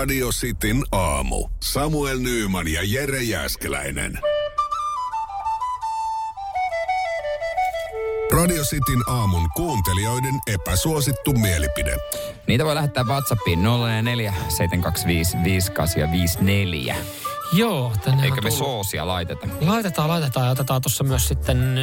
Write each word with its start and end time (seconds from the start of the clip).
Radio 0.00 0.28
Cityn 0.28 0.84
aamu. 0.92 1.48
Samuel 1.62 2.18
Nyyman 2.18 2.68
ja 2.68 2.80
Jere 2.84 3.22
Jäskeläinen. 3.22 4.18
Radio 8.32 8.62
Cityn 8.62 9.02
aamun 9.06 9.48
kuuntelijoiden 9.56 10.34
epäsuosittu 10.46 11.32
mielipide. 11.32 11.96
Niitä 12.46 12.64
voi 12.64 12.74
lähettää 12.74 13.04
WhatsAppiin 13.04 13.62
044 13.62 14.34
725 14.48 15.36
5854. 15.44 16.96
Joo, 17.52 17.92
tänne 18.04 18.24
Eikä 18.24 18.36
on 18.36 18.44
me 18.44 18.50
soosia 18.50 19.06
laiteta. 19.06 19.46
Laitetaan, 19.60 20.08
laitetaan 20.08 20.46
ja 20.46 20.52
otetaan 20.52 20.82
tuossa 20.82 21.04
myös 21.04 21.28
sitten 21.28 21.78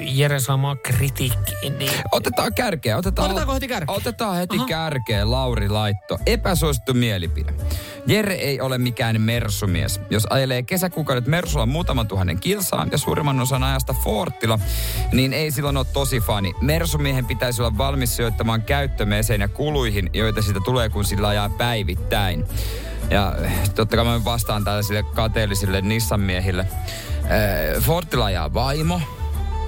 Jere 0.00 0.40
saamaa 0.40 0.76
kritiikkiin. 0.76 1.78
Niin. 1.78 1.92
Otetaan 2.12 2.54
kärkeä. 2.54 2.96
Otetaan, 2.96 3.26
Otetaanko 3.26 3.54
heti 3.54 3.68
kärkeä? 3.68 3.94
Otetaan 3.94 4.36
heti 4.36 4.56
Aha. 4.56 4.66
kärkeä. 4.66 5.30
Lauri 5.30 5.68
laitto. 5.68 6.18
Epäsuosittu 6.26 6.94
mielipide. 6.94 7.54
Jere 8.06 8.34
ei 8.34 8.60
ole 8.60 8.78
mikään 8.78 9.20
mersumies. 9.20 10.00
Jos 10.10 10.26
ajelee 10.30 10.62
kesäkuukaudet 10.62 11.26
Mersulla 11.26 11.66
muutaman 11.66 12.08
tuhannen 12.08 12.40
kilsaan 12.40 12.88
ja 12.92 12.98
suurimman 12.98 13.40
osan 13.40 13.62
ajasta 13.62 13.94
Fortilla, 14.04 14.58
niin 15.12 15.32
ei 15.32 15.50
silloin 15.50 15.76
ole 15.76 15.86
tosi 15.92 16.20
fani. 16.20 16.52
Mersumiehen 16.60 17.26
pitäisi 17.26 17.62
olla 17.62 17.78
valmis 17.78 18.16
sijoittamaan 18.16 18.62
käyttömeseen 18.62 19.40
ja 19.40 19.48
kuluihin, 19.48 20.10
joita 20.12 20.42
siitä 20.42 20.60
tulee, 20.64 20.88
kun 20.88 21.04
sillä 21.04 21.28
ajaa 21.28 21.48
päivittäin. 21.48 22.44
Ja 23.12 23.32
totta 23.74 23.96
kai 23.96 24.04
mä 24.04 24.24
vastaan 24.24 24.64
tällaisille 24.64 25.02
kateellisille 25.02 25.80
Nissan-miehille. 25.80 26.60
Eh, 27.24 27.82
Fortilla 27.82 28.24
ajaa 28.24 28.54
vaimo. 28.54 29.00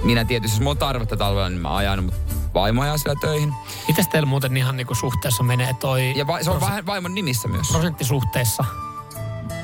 Minä 0.03 0.25
tietysti, 0.25 0.55
jos 0.55 0.59
mulla 0.59 0.71
on 0.71 0.77
tarvetta 0.77 1.17
talvella, 1.17 1.49
niin 1.49 1.61
mä 1.61 1.75
ajan, 1.75 2.03
mutta 2.03 2.19
vaimo 2.53 2.81
ajaa 2.81 2.97
sillä 2.97 3.15
töihin. 3.21 3.53
Mitäs 3.87 4.07
teillä 4.07 4.25
muuten 4.27 4.57
ihan 4.57 4.77
niinku 4.77 4.95
suhteessa 4.95 5.43
menee 5.43 5.73
toi 5.73 6.13
Ja 6.17 6.27
va- 6.27 6.43
se 6.43 6.49
on 6.51 6.61
vähän 6.61 6.85
vaimon 6.85 7.13
nimissä 7.15 7.47
myös. 7.47 7.67
prosenttisuhteessa 7.71 8.65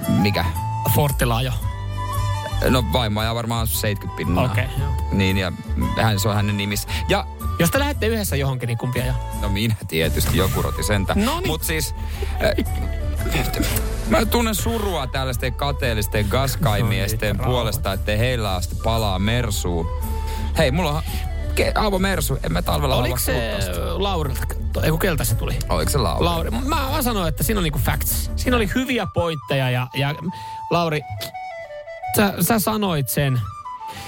Mikä? 0.08 0.46
Fortilla 0.96 1.42
jo? 1.42 1.52
No 2.70 2.84
vaimo 2.94 3.20
ajaa 3.20 3.36
varmaan 3.36 3.68
70 3.68 4.18
pinnaa. 4.18 4.46
Okei, 4.46 4.66
joo. 4.80 4.90
Niin, 5.12 5.38
ja 5.38 5.52
hän, 6.02 6.20
se 6.20 6.30
on 6.30 6.36
hänen 6.36 6.58
nimissä. 6.58 6.88
Ja 7.10 7.26
Jos 7.60 7.72
te 7.72 7.80
lähdette 7.80 8.08
yhdessä 8.08 8.36
johonkin, 8.36 8.68
niin 8.68 8.78
kumpi 8.78 9.02
ajaa? 9.02 9.16
No 9.42 9.50
minä 9.50 9.76
tietysti, 9.88 10.38
joku 10.38 10.62
roti 10.62 10.84
sentä. 10.84 11.14
Noniin. 11.16 11.48
Mut 11.48 11.64
siis, 11.64 11.96
äh, 12.44 12.66
mä 14.10 14.26
tunnen 14.26 14.56
surua 14.56 15.08
tällaisten 15.08 15.54
kateellisten 15.54 16.26
gaskaimiesten 16.30 17.36
No 17.38 17.44
niin, 17.44 17.52
puolesta, 17.52 17.94
ettei 17.94 18.18
heillä 18.18 18.56
asti 18.56 18.76
palaa 18.84 19.20
mersuun. 19.20 19.88
Hei, 20.58 20.72
mulla 20.72 20.92
on 20.92 21.04
ke- 21.56 21.72
Aavo 21.76 22.00
Mersu, 22.00 22.38
en 22.44 22.52
mä 22.52 22.62
talvella 22.62 22.96
Oliko 22.96 23.18
se. 23.18 23.54
Laurilta? 23.98 24.42
Ei 24.84 24.90
kun 24.90 25.00
keltä 25.00 25.24
se 25.24 25.36
tuli? 25.36 25.60
Oliko 25.70 25.92
se 25.92 25.98
Lauri? 25.98 26.26
Lauri. 26.26 26.52
Mä, 26.52 26.60
mä 26.92 27.02
sanoin, 27.02 27.28
että 27.30 27.44
siinä 27.44 27.60
on 27.60 27.64
niinku 27.64 27.80
facts. 27.80 28.32
Siinä 28.36 28.58
oli 28.58 28.70
hyviä 28.76 29.08
pointteja 29.14 29.70
ja, 29.70 29.88
ja 29.94 30.16
Lauri, 30.70 31.02
sä, 32.16 32.34
sä 32.42 32.60
sanoit 32.60 33.10
sen, 33.10 33.42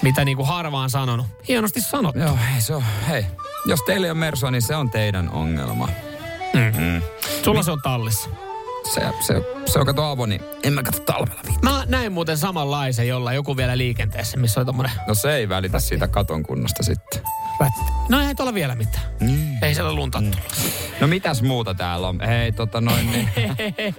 mitä 0.02 0.26
niinku 0.26 0.44
harvaan 0.44 0.90
sanonut. 0.90 1.26
Hienosti 1.48 1.82
sanottu. 1.82 2.20
Joo, 2.20 2.38
hei, 2.52 2.62
se 2.62 2.76
on, 2.76 2.84
hei. 3.10 3.26
Jos 3.66 3.80
teillä 3.86 4.08
ei 4.08 4.12
ole 4.12 4.20
Mersua, 4.20 4.52
niin 4.52 4.62
se 4.62 4.76
on 4.76 4.90
teidän 4.90 5.30
ongelma. 5.30 5.88
Sulla 7.44 7.64
se 7.64 7.72
on 7.72 7.82
tallissa. 7.84 8.30
Se, 8.94 9.02
se, 9.20 9.34
se 9.66 9.80
on 9.80 9.86
kato 9.86 10.04
Aavo, 10.04 10.26
niin 10.26 10.42
en 10.64 10.74
mä 10.74 10.84
katso 10.84 11.04
talvella 11.04 11.42
viittaa. 11.48 11.72
Mä 11.72 11.84
näin 11.88 12.12
muuten 12.12 12.38
samanlaisen, 12.38 13.08
jolla 13.08 13.34
joku 13.34 13.58
vielä 13.58 13.78
liikenteessä, 13.78 14.38
missä 14.38 14.60
oli 14.60 14.66
tommonen 14.66 14.92
No 15.08 15.16
se 15.16 15.36
ei 15.36 15.50
välitä 15.50 15.80
siitä 15.80 16.08
katon 16.08 16.44
kunnosta 16.44 16.84
sitten. 16.84 17.22
rätti. 17.60 17.80
No 18.10 18.20
eihän 18.20 18.36
tuolla 18.36 18.54
vielä 18.54 18.76
mitään. 18.76 19.06
Niin. 19.20 19.58
Ei 19.62 19.76
siellä 19.76 19.94
lunta 19.94 20.20
tullut. 20.20 20.38
No 21.02 21.08
mitäs 21.08 21.42
muuta 21.42 21.74
täällä 21.74 22.08
on? 22.08 22.20
Hei, 22.28 22.52
tota 22.52 22.82
noin 22.82 23.12
niin. 23.12 23.30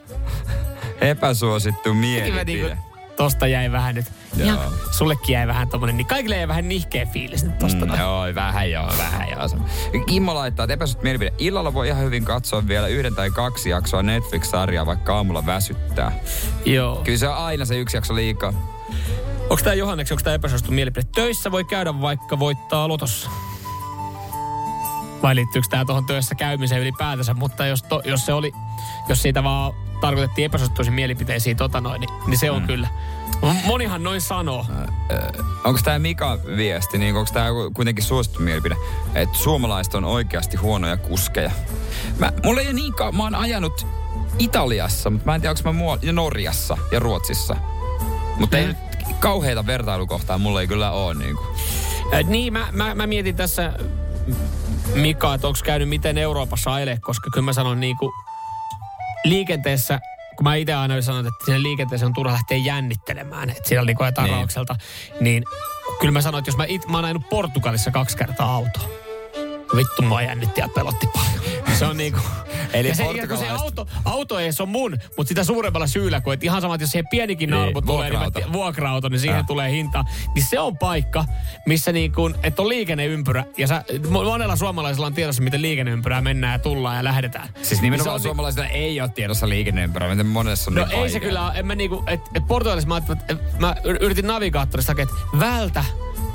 Epäsuosittu 1.00 1.94
Mä 1.94 2.00
mielipide. 2.00 2.78
Tosta 3.16 3.47
jäi 3.47 3.72
vähän 3.72 3.94
nyt. 3.94 4.06
Joo. 4.36 4.48
Ja 4.48 4.58
sullekin 4.91 5.32
jäi 5.32 5.47
vähän 5.47 5.69
tommonen, 5.69 5.97
niin 5.97 6.06
kaikille 6.06 6.36
jäi 6.36 6.48
vähän 6.48 6.69
nihkeä 6.69 7.06
fiilis 7.06 7.44
nyt 7.44 7.58
tosta. 7.58 7.86
Mm, 7.86 7.94
joo, 7.98 8.25
vähän 8.34 8.70
joo, 8.70 8.92
vähän 8.98 9.28
joo. 9.30 9.48
Kimmo 10.06 10.34
laittaa, 10.34 10.64
että 10.64 10.75
epäsuosittu 10.75 11.02
mielipide. 11.04 11.32
Illalla 11.38 11.75
voi 11.75 11.88
ihan 11.88 12.02
hyvin 12.02 12.25
katsoa 12.25 12.69
vielä 12.69 12.86
yhden 12.86 13.14
tai 13.14 13.30
kaksi 13.30 13.70
jaksoa 13.70 14.02
Netflix-sarjaa, 14.02 14.86
vaikka 14.86 15.16
aamulla 15.16 15.47
väsyttää. 15.47 16.12
joo. 16.64 17.00
Kyllä 17.04 17.19
se 17.19 17.28
on 17.28 17.36
aina 17.36 17.64
se 17.64 17.78
yksi 17.78 17.97
jakso 17.97 18.14
liikaa. 18.14 18.52
Onko 19.42 19.64
tää 19.64 19.75
Johanneksi, 19.75 20.14
onko 20.14 20.22
tää 20.25 20.34
epäsuosittu 20.34 20.72
mielipide? 20.72 21.06
Töissä 21.14 21.50
voi 21.50 21.64
käydä 21.64 22.00
vaikka 22.00 22.38
voittaa 22.38 22.88
lotossa. 22.88 23.31
Vai 25.22 25.34
liittyykö 25.34 25.69
tää 25.70 25.84
tuohon 25.84 26.06
töissä 26.06 26.34
käymiseen 26.34 26.81
ylipäätänsä? 26.81 27.34
Mutta 27.34 27.66
jos, 27.66 27.82
to, 27.82 28.02
jos 28.04 28.26
se 28.26 28.32
oli, 28.32 28.52
jos 29.08 29.22
siitä 29.22 29.44
vaan 29.44 29.72
tarkoitettiin 30.00 30.47
epäsuosittuisiin 30.47 30.94
mielipiteisiin 30.94 31.56
tota 31.56 31.81
noin, 31.81 32.00
niin, 32.00 32.10
niin 32.27 32.38
se 32.38 32.50
on 32.50 32.62
mm. 32.62 32.66
kyllä. 32.66 32.88
Monihan 33.66 34.03
noin 34.03 34.21
sanoo. 34.21 34.66
Onko 35.65 35.81
tämä 35.84 35.99
Mika 35.99 36.38
viesti, 36.56 36.99
niin 36.99 37.16
onko 37.16 37.31
tämä 37.32 37.49
kuitenkin 37.75 38.05
suosittu 38.05 38.41
mielipide, 38.41 38.77
että 39.15 39.38
suomalaiset 39.38 39.94
on 39.94 40.05
oikeasti 40.05 40.56
huonoja 40.56 40.97
kuskeja? 40.97 41.50
Mä, 42.19 42.32
mulla 42.44 42.60
ei 42.60 42.66
ole 42.66 42.75
niin 42.75 42.94
kauan, 42.94 43.16
mä 43.16 43.22
oon 43.22 43.34
ajanut 43.34 43.87
Italiassa, 44.38 45.10
mutta 45.10 45.27
mä 45.27 45.34
en 45.34 45.41
tiedä, 45.41 45.50
onko 45.50 45.62
mä 45.65 45.72
muualla, 45.78 46.03
ja 46.03 46.12
Norjassa 46.12 46.76
ja 46.93 46.99
Ruotsissa. 46.99 47.56
Mutta 48.38 48.59
ei 48.59 48.65
Mm. 48.65 48.69
nyt 48.69 48.78
kauheita 49.21 49.66
vertailukohtaa 49.66 50.38
mulla 50.38 50.61
ei 50.61 50.66
kyllä 50.66 50.91
ole. 50.91 51.15
Niin 51.15 51.37
kuin. 51.37 51.47
Äh, 52.15 52.25
niin, 52.26 52.53
mä, 52.53 52.69
mä, 52.72 52.94
mä 52.94 53.06
mietin 53.06 53.37
tässä, 53.37 53.72
Mika, 54.94 55.34
että 55.34 55.47
onko 55.47 55.59
käynyt 55.65 55.88
miten 55.88 56.19
Euroopassa 56.19 56.75
ajelee, 56.75 56.99
koska 57.00 57.31
kyllä 57.31 57.44
mä 57.44 57.53
sanon 57.53 57.81
niin 57.81 57.97
kuin 57.97 58.12
liikenteessä, 59.25 60.01
kun 60.37 60.45
mä 60.45 60.55
itse 60.55 60.75
aina 60.75 61.03
sanon, 61.03 61.27
että 61.27 61.45
sinne 61.45 61.62
liikenteeseen 61.62 62.07
on 62.07 62.15
turha 62.15 62.33
lähteä 62.33 62.57
jännittelemään, 62.59 63.51
että 63.51 63.69
siellä 63.69 63.81
on 63.81 63.87
niin 63.87 63.97
ajetaan 64.01 64.27
Niin. 64.29 64.37
raukselta, 64.37 64.77
niin 65.21 65.45
kyllä 66.01 66.12
mä 66.12 66.21
sanon, 66.21 66.39
että 66.39 66.49
jos 66.49 66.57
mä, 66.57 66.65
it, 66.69 66.87
mä 66.89 66.97
oon 66.99 67.05
ajanut 67.05 67.29
Portugalissa 67.29 67.91
kaksi 67.91 68.17
kertaa 68.17 68.55
autoa, 68.55 68.89
vittu 69.77 70.03
mua 70.03 70.23
jännitti 70.23 70.61
ja 70.61 70.69
pelotti 70.69 71.07
paljon. 71.15 71.55
Se 71.79 71.85
on 71.87 71.97
niinku... 71.97 72.21
Eli 72.73 72.89
ja 72.89 72.95
se, 72.95 73.05
ja 73.05 73.29
kun 73.29 73.39
se 73.39 73.49
auto, 73.49 73.87
auto 74.05 74.39
ei 74.39 74.53
se 74.53 74.62
on 74.62 74.69
mun, 74.69 74.97
mutta 75.17 75.29
sitä 75.29 75.45
suuremmalla 75.45 75.87
syyllä, 75.87 76.21
kun 76.21 76.33
et 76.35 76.45
ihan 76.45 76.61
sama, 76.61 76.75
että 76.75 76.83
jos 76.83 76.91
siihen 76.91 77.09
pienikin 77.11 77.51
Niin, 77.51 77.61
nalpu 77.61 77.83
tulee, 77.83 78.11
niin 78.11 78.53
vuokra-auto. 78.53 79.09
niin 79.09 79.21
siihen 79.21 79.39
Äh. 79.41 79.47
tulee 79.47 79.71
hinta. 79.71 80.05
Niin 80.35 80.45
se 80.45 80.61
on 80.61 80.79
paikka, 80.79 81.25
missä 81.67 81.93
niin 81.93 82.12
kuin, 82.12 82.35
että 82.43 82.62
on 82.62 82.69
liikenneympyrä. 82.69 83.45
Ja 83.57 83.67
sä, 83.67 83.85
monella 84.11 84.57
suomalaisella 84.57 85.07
on 85.07 85.15
tiedossa, 85.15 85.43
miten 85.43 85.62
liikenneympyrää 85.62 86.21
mennään 86.21 86.53
ja 86.53 86.59
tullaan 86.59 86.97
ja 86.97 87.05
lähdetään. 87.05 87.49
Siis 87.55 87.71
Niin 87.71 87.83
nimenomaan 87.83 88.15
on 88.15 88.21
suomalaisilla 88.21 88.67
ei 88.67 89.01
ole 89.01 89.09
tiedossa 89.09 89.49
liikenneympyrä, 89.49 90.09
miten 90.09 90.27
monessa 90.27 90.71
on 90.71 90.75
No 90.75 90.87
niin 90.87 90.99
ei 90.99 91.11
se 91.11 91.21
kyllä 91.21 91.47
ole. 91.47 91.53
En 91.59 91.67
mä 91.67 91.75
niinku, 91.75 92.05
et, 92.06 92.21
et 92.35 92.47
Portugalissa 92.47 92.89
mä, 92.89 92.97
että 92.97 93.37
mä 93.59 93.77
yritin 93.85 94.27
navigaattorista 94.27 94.91
hakea, 94.93 95.03
että 95.03 95.39
vältä, 95.39 95.85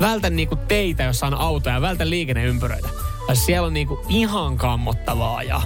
vältä 0.00 0.30
niinku 0.30 0.56
teitä, 0.56 1.02
jossa 1.02 1.26
on 1.26 1.34
autoja, 1.34 1.80
vältä 1.80 2.10
liikenneympyröitä. 2.10 2.88
Siellä 3.32 3.66
on 3.66 3.74
niinku 3.74 4.00
ihan 4.08 4.56
kammottavaa 4.56 5.42
ja 5.42 5.60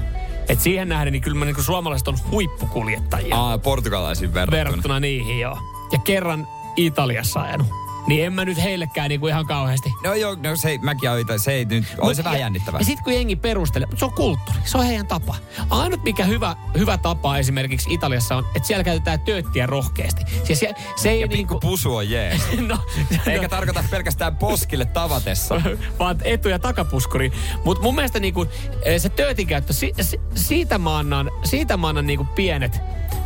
et 0.48 0.60
siihen 0.60 0.88
nähden, 0.88 1.12
niin 1.12 1.22
kyllä 1.22 1.36
mä 1.38 1.44
niinku 1.44 1.62
suomalaiset 1.62 2.08
on 2.08 2.18
huippukuljettajia 2.30 3.36
Aa, 3.36 3.58
portugalaisiin 3.58 4.34
verrattuna. 4.34 4.58
verrattuna 4.64 5.00
niihin 5.00 5.40
joo. 5.40 5.58
Ja 5.92 5.98
kerran 5.98 6.48
Italiassa 6.76 7.40
ajanut. 7.40 7.66
Niin 8.06 8.24
en 8.24 8.32
mä 8.32 8.44
nyt 8.44 8.62
heillekään 8.62 9.08
niinku 9.08 9.26
ihan 9.26 9.46
kauheasti. 9.46 9.92
No 10.04 10.14
joo, 10.14 10.36
no 10.42 10.56
se, 10.56 10.78
mäkin 10.82 11.10
ajoin, 11.10 11.40
se 11.40 11.52
ei 11.52 11.64
nyt, 11.64 11.84
oli 11.98 12.14
se 12.14 12.24
vähän 12.24 12.40
jännittävää. 12.40 12.80
Ja 12.80 12.84
sitten 12.84 13.04
kun 13.04 13.14
jengi 13.14 13.36
perustelee, 13.36 13.86
mutta 13.86 13.98
se 13.98 14.04
on 14.04 14.12
kulttuuri, 14.12 14.60
se 14.64 14.78
on 14.78 14.84
heidän 14.84 15.06
tapa. 15.06 15.34
Ainut 15.70 16.02
mikä 16.04 16.24
hyvä, 16.24 16.56
hyvä 16.78 16.98
tapa 16.98 17.38
esimerkiksi 17.38 17.94
Italiassa 17.94 18.36
on, 18.36 18.46
että 18.54 18.66
siellä 18.66 18.84
käytetään 18.84 19.20
tööttiä 19.20 19.66
rohkeasti. 19.66 20.22
Siis 20.44 20.60
se, 20.60 20.74
se 20.96 21.10
ei 21.10 21.20
Ja 21.20 21.26
niinku... 21.26 21.60
pusu 21.60 21.96
on 21.96 22.10
jees. 22.10 22.42
no, 22.68 22.78
Eikä 23.26 23.42
no, 23.42 23.48
tarkoita 23.48 23.84
pelkästään 23.90 24.36
poskille 24.36 24.84
tavatessa. 24.84 25.60
vaan 25.98 26.18
etu- 26.24 26.48
ja 26.48 26.58
takapuskuri. 26.58 27.32
Mutta 27.64 27.82
mun 27.82 27.94
mielestä 27.94 28.20
niinku, 28.20 28.46
eh, 28.82 29.00
se 29.00 29.08
töötin 29.08 29.46
käyttö, 29.46 29.72
si, 29.72 29.92
si, 30.00 30.20
siitä 30.34 30.78
mä 30.78 30.98
annan, 30.98 31.30
siitä 31.44 31.76
mä 31.76 31.88
annan 31.88 32.06
niinku 32.06 32.24
pienet, 32.24 32.80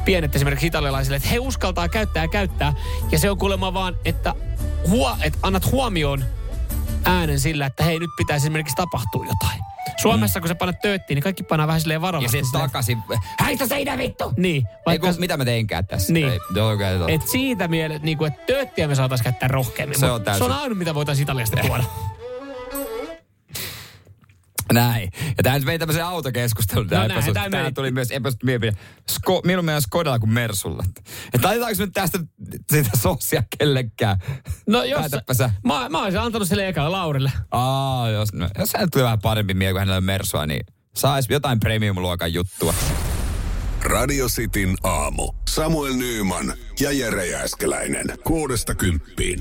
pienet 0.05 0.37
esimerkiksi 0.37 0.67
italialaisille, 0.67 1.17
että 1.17 1.29
he 1.29 1.39
uskaltaa 1.39 1.89
käyttää 1.89 2.25
ja 2.25 2.29
käyttää. 2.29 2.73
Ja 3.11 3.19
se 3.19 3.31
on 3.31 3.39
kuulemma 3.39 3.75
vaan, 3.75 3.97
että, 4.05 4.35
huo, 4.89 5.17
että 5.23 5.39
annat 5.43 5.73
huomioon 5.73 6.25
äänen 7.05 7.41
sillä, 7.41 7.67
että 7.67 7.85
hei 7.85 7.99
nyt 7.99 8.11
pitäisi 8.17 8.47
esimerkiksi 8.47 8.77
tapahtua 8.77 9.25
jotain. 9.27 9.61
Suomessa, 10.03 10.39
mm. 10.39 10.43
kun 10.43 10.49
sä 10.49 10.55
panet 10.55 10.81
tööttiin, 10.81 11.15
niin 11.15 11.23
kaikki 11.23 11.43
panaa 11.43 11.67
vähän 11.67 11.81
silleen 11.81 11.97
Ja 11.97 12.01
varovasti. 12.01 12.39
sitten 12.43 12.61
takaisin, 12.61 12.99
häistä 13.39 13.67
seinä 13.67 13.99
vittu! 13.99 14.33
Niin. 14.37 14.63
Vaikka... 14.63 14.83
Vaikka, 14.87 15.07
Eiku, 15.09 15.21
mitä 15.21 15.37
mä 15.37 15.45
teinkään 15.45 15.87
tässä? 15.87 16.13
Niin. 16.13 16.29
Ei, 16.29 16.39
okay, 16.75 16.95
et 17.15 17.29
siitä 17.29 17.69
mielessä, 17.69 18.05
niin 18.05 18.19
kuin, 18.19 18.33
että 18.33 18.47
tööttiä 18.47 18.89
me 18.89 18.95
saataisiin 18.95 19.25
käyttää 19.25 19.49
rohkeammin. 19.49 19.99
Se 19.99 20.11
on 20.11 20.23
täysin- 20.23 20.39
Se 20.39 20.45
on 20.45 20.53
ainut, 20.53 20.79
mitä 20.79 20.95
voitaisiin 20.95 21.23
Italiasta 21.23 21.57
tuoda. 21.67 21.85
Näin. 24.73 25.11
Ja 25.37 25.43
tämä 25.43 25.59
nyt 25.59 25.67
vei 25.67 25.79
tämmöisen 25.79 26.05
autokeskustelun. 26.05 26.87
No 26.87 27.09
näin, 27.09 27.35
tää 27.35 27.49
meni. 27.49 27.73
tuli 27.73 27.91
myös 27.91 28.11
epäsuhti 28.11 28.47
mielipide. 28.47 28.73
Sko, 29.11 29.43
minun 29.45 29.65
mielestä 29.65 29.87
Skodalla 29.87 30.19
kuin 30.19 30.33
Mersulla. 30.33 30.85
Että 31.35 31.49
laitetaanko 31.49 31.83
nyt 31.85 31.93
tästä 31.93 32.19
sitä 32.73 32.91
sosia 32.97 33.43
kellekään? 33.59 34.19
No 34.67 34.85
jos, 34.85 35.01
Päätäpä 35.01 35.35
sä. 35.35 35.51
mä, 35.67 35.89
mä 35.89 36.03
olisin 36.03 36.21
antanut 36.21 36.49
sille 36.49 36.69
ekalla 36.69 36.93
Laurille. 36.93 37.33
Aa, 37.51 38.11
jos, 38.11 38.33
no, 38.33 38.49
jos 38.59 38.73
hänellä 38.73 38.89
tuli 38.93 39.05
vähän 39.05 39.21
parempi 39.21 39.55
mieli 39.55 39.73
kuin 39.73 39.81
hänellä 39.81 39.97
on 39.97 40.05
Mersua, 40.05 40.47
niin 40.47 40.67
saisi 40.97 41.33
jotain 41.33 41.61
premium-luokan 41.61 42.33
juttua. 42.33 42.75
Radio 43.83 44.27
Cityn 44.29 44.77
aamu. 44.85 45.33
Samuel 45.49 45.95
Nyyman 45.95 46.53
ja 46.81 46.93
Jere 46.93 47.27
Jääskeläinen. 47.27 48.07
Kuudesta 48.25 48.75
kymppiin. 48.75 49.41